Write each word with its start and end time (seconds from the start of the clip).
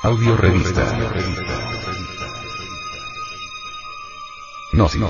Audio 0.00 0.36
revista. 0.36 0.96
Gnosis. 4.72 5.02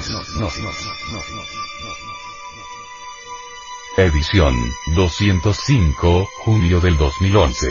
Edición 3.98 4.54
205, 4.96 6.29
julio 6.38 6.80
del 6.80 6.96
2011. 6.96 7.69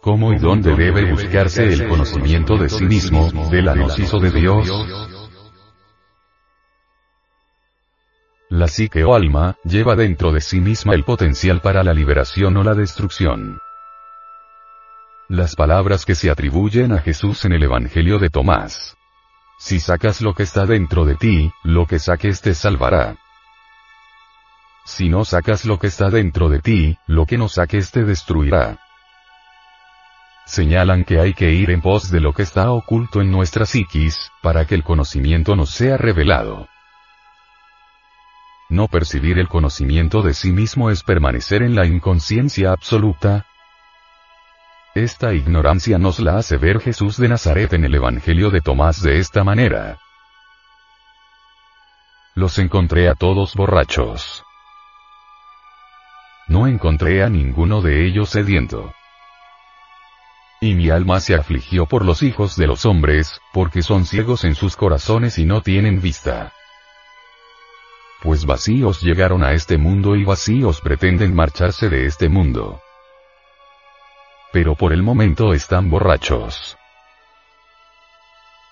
¿Cómo 0.00 0.32
y 0.32 0.38
dónde 0.38 0.74
debe 0.74 1.12
buscarse 1.12 1.72
el 1.72 1.88
conocimiento 1.88 2.56
de 2.56 2.68
sí 2.68 2.84
mismo, 2.86 3.30
de 3.52 3.62
la 3.62 3.74
gnosis 3.74 4.12
o 4.14 4.18
de 4.18 4.32
Dios? 4.32 5.11
La 8.62 8.68
psique 8.68 9.02
o 9.02 9.16
alma, 9.16 9.56
lleva 9.64 9.96
dentro 9.96 10.30
de 10.30 10.40
sí 10.40 10.60
misma 10.60 10.94
el 10.94 11.02
potencial 11.02 11.60
para 11.60 11.82
la 11.82 11.92
liberación 11.92 12.56
o 12.56 12.62
la 12.62 12.74
destrucción. 12.74 13.58
Las 15.28 15.56
palabras 15.56 16.04
que 16.04 16.14
se 16.14 16.30
atribuyen 16.30 16.92
a 16.92 16.98
Jesús 16.98 17.44
en 17.44 17.54
el 17.54 17.64
Evangelio 17.64 18.20
de 18.20 18.30
Tomás. 18.30 18.96
Si 19.58 19.80
sacas 19.80 20.20
lo 20.20 20.34
que 20.34 20.44
está 20.44 20.64
dentro 20.64 21.04
de 21.04 21.16
ti, 21.16 21.50
lo 21.64 21.86
que 21.86 21.98
saques 21.98 22.40
te 22.40 22.54
salvará. 22.54 23.16
Si 24.84 25.08
no 25.08 25.24
sacas 25.24 25.64
lo 25.64 25.80
que 25.80 25.88
está 25.88 26.08
dentro 26.08 26.48
de 26.48 26.60
ti, 26.60 26.96
lo 27.08 27.26
que 27.26 27.38
no 27.38 27.48
saques 27.48 27.90
te 27.90 28.04
destruirá 28.04 28.78
señalan 30.44 31.04
que 31.04 31.18
hay 31.18 31.34
que 31.34 31.50
ir 31.52 31.70
en 31.70 31.80
pos 31.80 32.10
de 32.10 32.20
lo 32.20 32.34
que 32.34 32.42
está 32.42 32.72
oculto 32.72 33.22
en 33.22 33.30
nuestra 33.30 33.64
psiquis, 33.64 34.30
para 34.42 34.66
que 34.66 34.74
el 34.74 34.84
conocimiento 34.84 35.56
nos 35.56 35.70
sea 35.70 35.96
revelado. 35.96 36.68
No 38.72 38.88
percibir 38.88 39.38
el 39.38 39.48
conocimiento 39.48 40.22
de 40.22 40.32
sí 40.32 40.50
mismo 40.50 40.88
es 40.88 41.02
permanecer 41.02 41.62
en 41.62 41.74
la 41.74 41.84
inconsciencia 41.84 42.72
absoluta. 42.72 43.44
Esta 44.94 45.34
ignorancia 45.34 45.98
nos 45.98 46.20
la 46.20 46.38
hace 46.38 46.56
ver 46.56 46.80
Jesús 46.80 47.18
de 47.18 47.28
Nazaret 47.28 47.70
en 47.74 47.84
el 47.84 47.94
Evangelio 47.94 48.48
de 48.48 48.62
Tomás 48.62 49.02
de 49.02 49.18
esta 49.18 49.44
manera. 49.44 49.98
Los 52.34 52.58
encontré 52.58 53.10
a 53.10 53.14
todos 53.14 53.54
borrachos. 53.54 54.42
No 56.48 56.66
encontré 56.66 57.22
a 57.22 57.28
ninguno 57.28 57.82
de 57.82 58.06
ellos 58.06 58.30
sediento. 58.30 58.94
Y 60.62 60.74
mi 60.76 60.88
alma 60.88 61.20
se 61.20 61.34
afligió 61.34 61.84
por 61.84 62.06
los 62.06 62.22
hijos 62.22 62.56
de 62.56 62.68
los 62.68 62.86
hombres, 62.86 63.38
porque 63.52 63.82
son 63.82 64.06
ciegos 64.06 64.44
en 64.44 64.54
sus 64.54 64.76
corazones 64.76 65.36
y 65.36 65.44
no 65.44 65.60
tienen 65.60 66.00
vista. 66.00 66.54
Pues 68.22 68.46
vacíos 68.46 69.02
llegaron 69.02 69.42
a 69.42 69.52
este 69.52 69.78
mundo 69.78 70.14
y 70.14 70.24
vacíos 70.24 70.80
pretenden 70.80 71.34
marcharse 71.34 71.88
de 71.88 72.06
este 72.06 72.28
mundo. 72.28 72.80
Pero 74.52 74.76
por 74.76 74.92
el 74.92 75.02
momento 75.02 75.52
están 75.52 75.90
borrachos. 75.90 76.76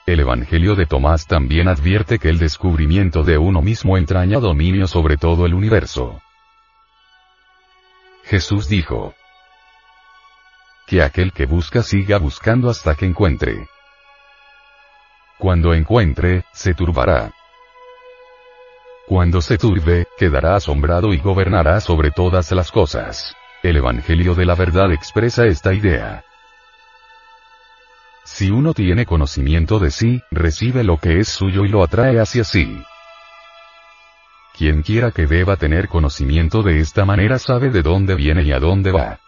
El 0.06 0.20
Evangelio 0.20 0.76
de 0.76 0.86
Tomás 0.86 1.26
también 1.26 1.66
advierte 1.66 2.20
que 2.20 2.28
el 2.28 2.38
descubrimiento 2.38 3.24
de 3.24 3.38
uno 3.38 3.60
mismo 3.60 3.96
entraña 3.96 4.38
dominio 4.38 4.86
sobre 4.86 5.16
todo 5.16 5.46
el 5.46 5.54
universo. 5.54 6.20
Jesús 8.24 8.68
dijo, 8.68 9.14
que 10.86 11.02
aquel 11.02 11.32
que 11.32 11.46
busca 11.46 11.82
siga 11.82 12.18
buscando 12.18 12.70
hasta 12.70 12.94
que 12.94 13.06
encuentre. 13.06 13.68
Cuando 15.38 15.74
encuentre, 15.74 16.44
se 16.52 16.74
turbará. 16.74 17.32
Cuando 19.10 19.42
se 19.42 19.58
turbe, 19.58 20.06
quedará 20.16 20.54
asombrado 20.54 21.12
y 21.12 21.18
gobernará 21.18 21.80
sobre 21.80 22.12
todas 22.12 22.52
las 22.52 22.70
cosas. 22.70 23.34
El 23.60 23.74
Evangelio 23.74 24.36
de 24.36 24.46
la 24.46 24.54
Verdad 24.54 24.92
expresa 24.92 25.46
esta 25.46 25.74
idea. 25.74 26.24
Si 28.22 28.52
uno 28.52 28.72
tiene 28.72 29.06
conocimiento 29.06 29.80
de 29.80 29.90
sí, 29.90 30.22
recibe 30.30 30.84
lo 30.84 30.98
que 30.98 31.18
es 31.18 31.26
suyo 31.26 31.64
y 31.64 31.68
lo 31.68 31.82
atrae 31.82 32.20
hacia 32.20 32.44
sí. 32.44 32.84
Quien 34.56 34.82
quiera 34.82 35.10
que 35.10 35.26
deba 35.26 35.56
tener 35.56 35.88
conocimiento 35.88 36.62
de 36.62 36.78
esta 36.78 37.04
manera 37.04 37.40
sabe 37.40 37.70
de 37.70 37.82
dónde 37.82 38.14
viene 38.14 38.44
y 38.44 38.52
a 38.52 38.60
dónde 38.60 38.92
va. 38.92 39.18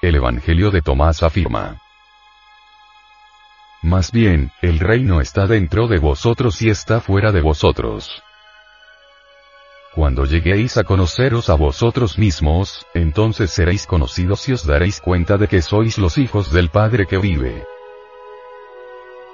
El 0.00 0.14
Evangelio 0.14 0.70
de 0.70 0.80
Tomás 0.80 1.22
afirma. 1.22 1.81
Más 3.82 4.12
bien, 4.12 4.52
el 4.62 4.78
reino 4.78 5.20
está 5.20 5.48
dentro 5.48 5.88
de 5.88 5.98
vosotros 5.98 6.62
y 6.62 6.70
está 6.70 7.00
fuera 7.00 7.32
de 7.32 7.40
vosotros. 7.40 8.22
Cuando 9.92 10.24
lleguéis 10.24 10.76
a 10.76 10.84
conoceros 10.84 11.50
a 11.50 11.54
vosotros 11.54 12.16
mismos, 12.16 12.86
entonces 12.94 13.50
seréis 13.50 13.86
conocidos 13.86 14.48
y 14.48 14.52
os 14.52 14.64
daréis 14.64 15.00
cuenta 15.00 15.36
de 15.36 15.48
que 15.48 15.60
sois 15.60 15.98
los 15.98 16.16
hijos 16.16 16.52
del 16.52 16.70
Padre 16.70 17.06
que 17.06 17.18
vive. 17.18 17.66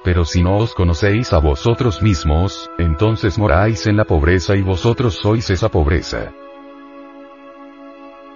Pero 0.03 0.25
si 0.25 0.43
no 0.43 0.57
os 0.57 0.75
conocéis 0.75 1.35
a 1.35 1.39
vosotros 1.39 2.01
mismos, 2.01 2.71
entonces 2.79 3.39
moráis 3.39 3.87
en 3.87 3.99
la 3.99 4.05
pobreza 4.05 4.57
y 4.57 4.63
vosotros 4.63 5.15
sois 5.15 5.51
esa 5.51 5.69
pobreza. 5.69 6.33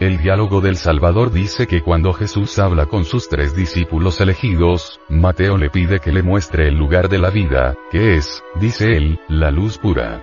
El 0.02 0.18
diálogo 0.18 0.60
del 0.60 0.76
Salvador 0.78 1.30
dice 1.30 1.68
que 1.68 1.80
cuando 1.80 2.12
Jesús 2.12 2.58
habla 2.58 2.86
con 2.86 3.04
sus 3.04 3.28
tres 3.28 3.54
discípulos 3.54 4.20
elegidos, 4.20 4.98
Mateo 5.08 5.56
le 5.56 5.70
pide 5.70 6.00
que 6.00 6.10
le 6.10 6.24
muestre 6.24 6.66
el 6.66 6.74
lugar 6.74 7.08
de 7.08 7.20
la 7.20 7.30
vida, 7.30 7.76
que 7.92 8.16
es, 8.16 8.42
dice 8.56 8.96
él, 8.96 9.20
la 9.28 9.52
luz 9.52 9.78
pura. 9.78 10.20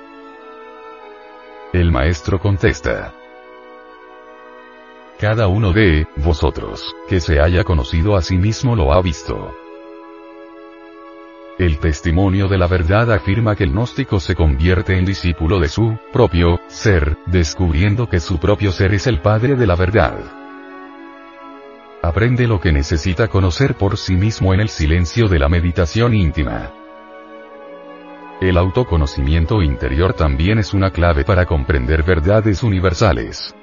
El 1.71 1.93
maestro 1.93 2.39
contesta. 2.39 3.13
Cada 5.17 5.47
uno 5.47 5.71
de 5.71 6.07
vosotros, 6.17 6.93
que 7.07 7.21
se 7.21 7.39
haya 7.39 7.63
conocido 7.63 8.17
a 8.17 8.21
sí 8.21 8.35
mismo 8.35 8.75
lo 8.75 8.91
ha 8.91 9.01
visto. 9.01 9.55
El 11.59 11.77
testimonio 11.79 12.47
de 12.47 12.57
la 12.57 12.67
verdad 12.67 13.11
afirma 13.11 13.53
que 13.53 13.65
el 13.65 13.71
gnóstico 13.71 14.21
se 14.21 14.33
convierte 14.33 14.97
en 14.97 15.03
discípulo 15.03 15.59
de 15.59 15.67
su 15.67 15.99
propio 16.13 16.61
ser, 16.67 17.17
descubriendo 17.25 18.07
que 18.07 18.21
su 18.21 18.39
propio 18.39 18.71
ser 18.71 18.93
es 18.93 19.07
el 19.07 19.19
Padre 19.19 19.57
de 19.57 19.67
la 19.67 19.75
verdad. 19.75 20.19
Aprende 22.01 22.47
lo 22.47 22.61
que 22.61 22.71
necesita 22.71 23.27
conocer 23.27 23.75
por 23.75 23.97
sí 23.97 24.15
mismo 24.15 24.53
en 24.53 24.61
el 24.61 24.69
silencio 24.69 25.27
de 25.27 25.37
la 25.37 25.49
meditación 25.49 26.13
íntima. 26.13 26.71
El 28.39 28.57
autoconocimiento 28.57 29.61
interior 29.61 30.13
también 30.13 30.59
es 30.59 30.73
una 30.73 30.91
clave 30.91 31.25
para 31.25 31.45
comprender 31.45 32.03
verdades 32.03 32.63
universales. 32.63 33.53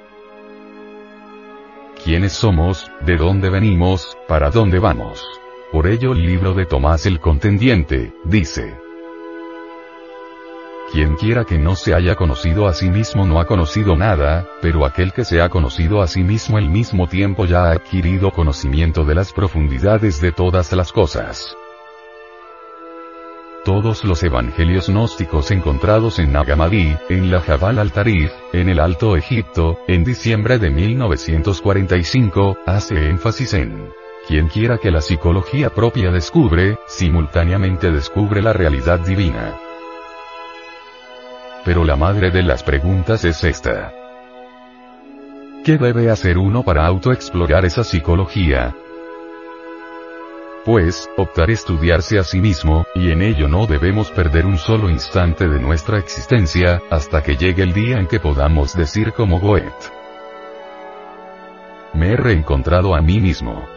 ¿Quiénes 2.03 2.33
somos? 2.33 2.91
¿De 3.01 3.17
dónde 3.17 3.49
venimos? 3.49 4.15
¿Para 4.27 4.51
dónde 4.51 4.77
vamos? 4.77 5.25
Por 5.71 5.87
ello 5.87 6.13
el 6.13 6.25
libro 6.25 6.53
de 6.53 6.65
Tomás 6.65 7.05
el 7.05 7.19
Contendiente, 7.19 8.13
dice, 8.23 8.77
quien 10.91 11.15
quiera 11.15 11.43
que 11.43 11.57
no 11.57 11.75
se 11.75 11.93
haya 11.93 12.15
conocido 12.15 12.67
a 12.67 12.73
sí 12.73 12.89
mismo 12.89 13.25
no 13.25 13.41
ha 13.41 13.45
conocido 13.45 13.97
nada, 13.97 14.47
pero 14.61 14.85
aquel 14.85 15.11
que 15.11 15.25
se 15.25 15.41
ha 15.41 15.49
conocido 15.49 16.01
a 16.01 16.07
sí 16.07 16.23
mismo 16.23 16.57
al 16.57 16.69
mismo 16.69 17.07
tiempo 17.07 17.45
ya 17.45 17.65
ha 17.65 17.71
adquirido 17.71 18.31
conocimiento 18.31 19.03
de 19.03 19.15
las 19.15 19.33
profundidades 19.33 20.21
de 20.21 20.31
todas 20.31 20.71
las 20.71 20.93
cosas. 20.93 21.57
Todos 23.65 24.05
los 24.05 24.23
evangelios 24.23 24.87
gnósticos 24.87 25.51
encontrados 25.51 26.19
en 26.19 26.31
Nagamadi, 26.31 26.95
en 27.09 27.29
la 27.29 27.41
Jabal 27.41 27.79
al-Tarif, 27.79 28.31
en 28.53 28.69
el 28.69 28.79
Alto 28.79 29.17
Egipto, 29.17 29.79
en 29.89 30.05
diciembre 30.05 30.57
de 30.57 30.69
1945, 30.69 32.59
hace 32.65 33.09
énfasis 33.09 33.53
en 33.55 33.96
quien 34.27 34.49
quiera 34.49 34.77
que 34.77 34.91
la 34.91 34.99
psicología 34.99 35.69
propia 35.69 36.11
descubre, 36.11 36.77
simultáneamente 36.85 37.91
descubre 37.91 38.41
la 38.41 38.51
realidad 38.51 38.99
divina. 38.99 39.57
Pero 41.63 41.85
la 41.85 41.95
madre 41.95 42.29
de 42.29 42.43
las 42.43 42.61
preguntas 42.61 43.23
es 43.23 43.43
esta. 43.43 43.93
¿Qué 45.63 45.77
debe 45.77 46.11
hacer 46.11 46.37
uno 46.37 46.63
para 46.63 46.85
autoexplorar 46.85 47.65
esa 47.65 47.83
psicología? 47.83 48.75
Pues, 50.65 51.09
optar 51.15 51.49
estudiarse 51.49 52.19
a 52.19 52.23
sí 52.23 52.41
mismo, 52.41 52.85
y 52.95 53.11
en 53.11 53.21
ello 53.21 53.47
no 53.47 53.65
debemos 53.65 54.11
perder 54.11 54.45
un 54.45 54.57
solo 54.57 54.89
instante 54.89 55.47
de 55.47 55.61
nuestra 55.61 55.99
existencia, 55.99 56.81
hasta 56.89 57.23
que 57.23 57.37
llegue 57.37 57.63
el 57.63 57.71
día 57.71 57.97
en 57.99 58.07
que 58.07 58.19
podamos 58.19 58.75
decir 58.75 59.13
como 59.13 59.39
Goethe. 59.39 59.71
Me 61.93 62.11
he 62.11 62.17
reencontrado 62.17 62.93
a 62.93 63.01
mí 63.01 63.21
mismo. 63.21 63.76